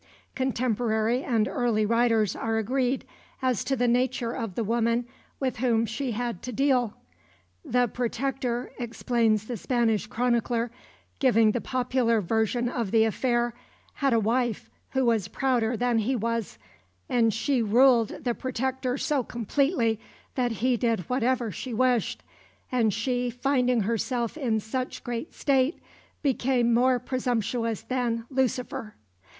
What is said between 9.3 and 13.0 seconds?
the Spanish chronicler, giving the popular version of